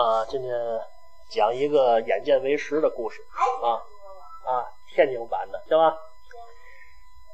[0.00, 0.50] 啊，今天
[1.28, 3.22] 讲一个眼见为实的故事
[3.62, 3.76] 啊
[4.50, 4.64] 啊，
[4.94, 5.94] 天津版的，行吧？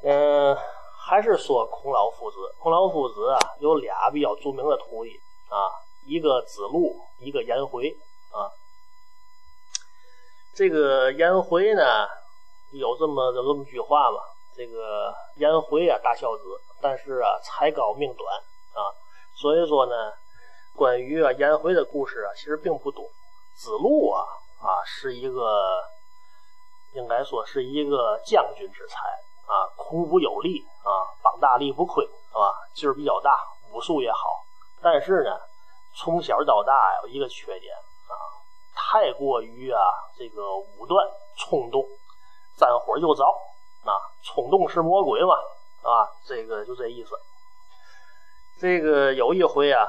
[0.02, 0.58] 嗯，
[0.98, 2.36] 还是说孔老夫子。
[2.58, 5.12] 孔老夫子啊，有俩比较著名的徒弟
[5.48, 5.70] 啊，
[6.08, 7.96] 一个子路，一个颜回
[8.32, 8.50] 啊。
[10.52, 12.08] 这个颜回呢，
[12.72, 14.18] 有这么这么句话嘛？
[14.56, 16.42] 这个颜回啊，大孝子，
[16.80, 18.34] 但是啊，才高命短
[18.74, 18.90] 啊，
[19.36, 20.12] 所以说呢。
[20.76, 23.02] 关于啊颜回的故事啊，其实并不多。
[23.56, 24.22] 子路啊
[24.60, 25.82] 啊是一个，
[26.92, 28.98] 应该说是一个将军之才
[29.46, 30.90] 啊，孔武有力啊，
[31.22, 32.54] 膀大力不亏，是吧？
[32.74, 33.34] 劲儿比较大，
[33.72, 34.18] 武术也好。
[34.82, 35.30] 但是呢，
[35.96, 38.14] 从小到大有一个缺点啊，
[38.74, 39.80] 太过于啊
[40.18, 41.82] 这个武断冲动，
[42.58, 43.24] 沾火就着
[43.86, 45.34] 啊，冲动是魔鬼嘛
[45.82, 47.18] 啊，这个就这意思。
[48.60, 49.88] 这个有一回啊。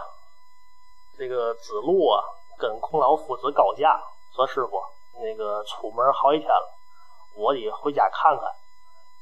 [1.17, 2.23] 这个子路啊，
[2.59, 3.99] 跟孔老夫子告假，
[4.35, 4.80] 说师傅，
[5.20, 6.70] 那个出门好几天了，
[7.35, 8.48] 我得回家看看。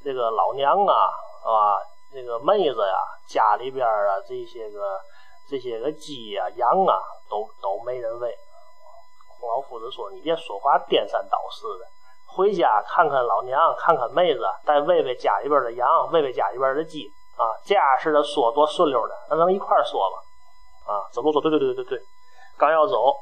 [0.04, 1.08] 这个老娘啊，
[1.42, 1.80] 啊，
[2.12, 5.00] 这个妹子呀，家里边啊，这些个
[5.48, 8.36] 这些个鸡呀、羊啊，都都没人喂。
[9.40, 11.86] 孔老夫子说：“你别说话颠三倒四的，
[12.26, 20.18] 回家看看老娘，看看妹子，再喂喂家里边的羊，喂喂家里边的鸡啊，这样似的说多顺溜的，那能一块说吗？”
[20.86, 22.00] 啊，子路说：“对对对对对，
[22.56, 23.14] 刚要走，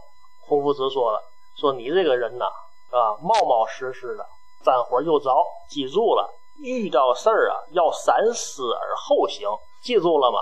[0.47, 1.23] 孔夫子说了，
[1.57, 2.45] 说你这个人呐，
[2.91, 4.27] 啊，冒冒失失的，
[4.63, 5.31] 沾火就着，
[5.69, 9.49] 记住了，遇到事儿啊，要三思而后行，
[9.83, 10.39] 记住了吗？”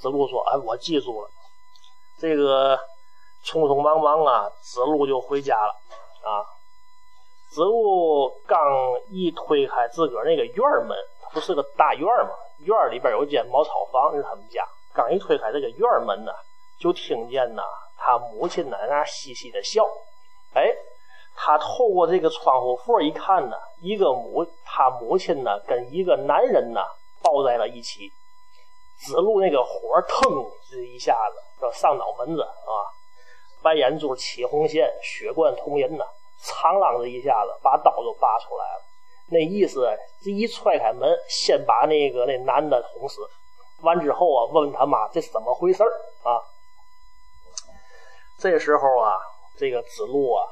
[0.00, 1.28] 子路说：“哎，我记住了。”
[2.18, 2.76] 这个
[3.44, 5.72] 匆匆忙忙啊，子路就回家了。
[6.24, 6.42] 啊，
[7.50, 8.58] 子路刚
[9.10, 10.96] 一推开自个儿那个院门，
[11.32, 12.30] 不是个大院吗？
[12.58, 14.66] 院里边有一间茅草房，是他们家。
[14.98, 16.32] 刚一推开这个院门呢，
[16.80, 17.62] 就听见呐，
[17.96, 19.86] 他母亲在那嘻嘻的笑。
[20.54, 20.74] 哎，
[21.36, 26.80] 他透过这个窗户缝一看呢，一个母，他母亲呢跟一个男人呢
[27.22, 28.10] 抱在了一起。
[28.98, 29.70] 子路那个火
[30.08, 32.82] 腾这一下子要上脑门子啊，
[33.62, 36.04] 白眼珠起红线，血贯瞳仁呐，
[36.40, 38.82] 苍啷的一下子把刀就拔出来了。
[39.30, 39.88] 那意思，
[40.24, 43.20] 这一踹开门，先把那个那男的捅死。
[43.82, 45.82] 完之后啊，问问他妈这是怎么回事
[46.22, 46.42] 啊？
[48.38, 49.16] 这时候啊，
[49.56, 50.44] 这个子路啊，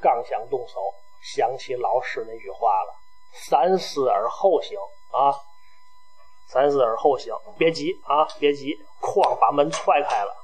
[0.00, 0.80] 刚想动手，
[1.22, 2.94] 想起老师那句话了
[3.48, 4.78] ：“三思而后行
[5.10, 5.34] 啊，
[6.48, 10.34] 三思而后行，别急啊，别急。”哐，把门踹开了。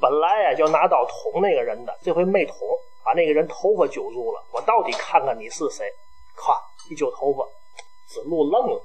[0.00, 2.56] 本来呀，就拿刀捅那个人的，这回没捅，
[3.02, 4.44] 把那个人头发揪住了。
[4.52, 5.90] 我到底看看你是谁？
[6.36, 6.56] 咵，
[6.88, 7.44] 一揪头发，
[8.06, 8.82] 子路愣了。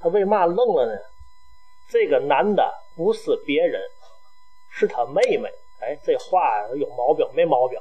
[0.00, 0.92] 他为嘛愣了呢？
[1.92, 3.78] 这个男的不是别人，
[4.70, 5.46] 是他妹妹。
[5.82, 7.78] 哎，这话有毛病没毛病？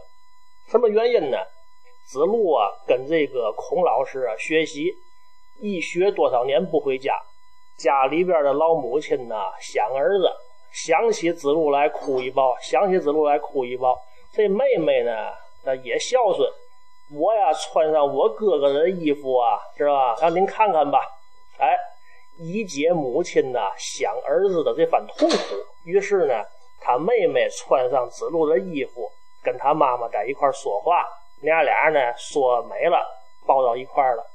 [0.69, 1.37] 什么原因呢？
[2.09, 4.93] 子路啊，跟这个孔老师啊学习，
[5.61, 7.17] 一学多少年不回家，
[7.77, 10.29] 家里边的老母亲呢想儿子，
[10.73, 13.97] 想起子路来哭一包，想起子路来哭一包。
[14.33, 15.31] 这妹妹呢，
[15.63, 16.51] 那也孝顺，
[17.13, 20.17] 我呀穿上我哥哥的衣服啊，是吧？
[20.19, 20.99] 让您看看吧，
[21.59, 21.77] 哎。
[22.43, 25.37] 以解母亲呢想儿子的这番痛苦，
[25.85, 26.33] 于是呢，
[26.79, 29.07] 他妹妹穿上子路的衣服，
[29.43, 31.05] 跟他妈妈在一块说话，
[31.43, 32.97] 娘俩呢说没了，
[33.45, 34.25] 抱到一块了。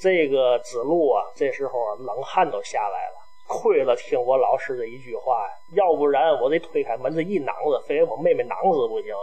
[0.00, 3.14] 这个子路啊，这时候冷汗都下来了，
[3.46, 9.14] 亏了听我老师的一句话呀，要不然我得推开门子一攮子，非给我妹妹攮死不行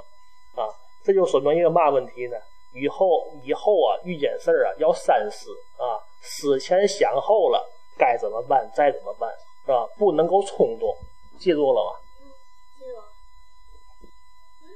[0.56, 0.72] 啊！
[1.04, 2.38] 这就说明一个嘛问题呢？
[2.74, 7.65] 以后以后啊，遇见事儿啊要三思啊，思前想后了。
[7.98, 8.70] 该怎么办？
[8.76, 9.30] 再怎么办，
[9.66, 9.88] 是吧？
[9.98, 10.96] 不能够冲动，
[11.40, 11.95] 记住了吗？